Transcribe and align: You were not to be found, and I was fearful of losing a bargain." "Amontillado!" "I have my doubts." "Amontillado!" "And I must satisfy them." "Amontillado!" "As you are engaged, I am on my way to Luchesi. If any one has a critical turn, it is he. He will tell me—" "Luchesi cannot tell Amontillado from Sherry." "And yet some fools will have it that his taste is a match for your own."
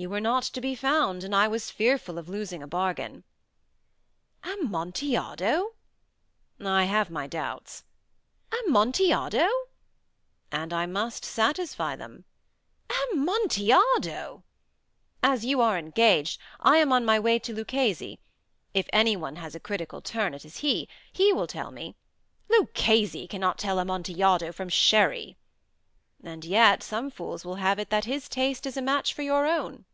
You 0.00 0.08
were 0.08 0.20
not 0.20 0.44
to 0.44 0.60
be 0.60 0.76
found, 0.76 1.24
and 1.24 1.34
I 1.34 1.48
was 1.48 1.72
fearful 1.72 2.18
of 2.18 2.28
losing 2.28 2.62
a 2.62 2.68
bargain." 2.68 3.24
"Amontillado!" 4.44 5.74
"I 6.64 6.84
have 6.84 7.10
my 7.10 7.26
doubts." 7.26 7.82
"Amontillado!" 8.52 9.48
"And 10.52 10.72
I 10.72 10.86
must 10.86 11.24
satisfy 11.24 11.96
them." 11.96 12.26
"Amontillado!" 13.10 14.44
"As 15.20 15.44
you 15.44 15.60
are 15.60 15.76
engaged, 15.76 16.40
I 16.60 16.76
am 16.76 16.92
on 16.92 17.04
my 17.04 17.18
way 17.18 17.40
to 17.40 17.52
Luchesi. 17.52 18.20
If 18.72 18.88
any 18.92 19.16
one 19.16 19.34
has 19.34 19.56
a 19.56 19.58
critical 19.58 20.00
turn, 20.00 20.32
it 20.32 20.44
is 20.44 20.58
he. 20.58 20.88
He 21.12 21.32
will 21.32 21.48
tell 21.48 21.72
me—" 21.72 21.96
"Luchesi 22.48 23.26
cannot 23.26 23.58
tell 23.58 23.80
Amontillado 23.80 24.52
from 24.52 24.68
Sherry." 24.68 25.36
"And 26.22 26.44
yet 26.44 26.82
some 26.82 27.10
fools 27.10 27.44
will 27.44 27.54
have 27.56 27.78
it 27.78 27.90
that 27.90 28.04
his 28.04 28.28
taste 28.28 28.66
is 28.66 28.76
a 28.76 28.82
match 28.82 29.12
for 29.14 29.22
your 29.22 29.46
own." 29.46 29.86